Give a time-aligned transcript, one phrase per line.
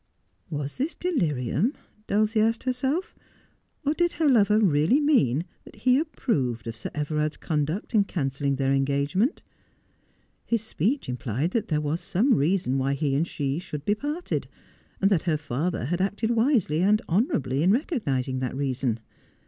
[0.49, 1.73] Was this delirium 1
[2.07, 3.13] Dulcie asked herself;
[3.85, 8.31] or did her lover really mean that he approved of Sir Everard's conduct in can
[8.31, 9.43] celling their engagement?
[10.43, 14.47] His speech implied that there was some reason why he and she should lie parted,
[14.99, 19.01] and that her father had acted wisely and honourably in recognising that reason.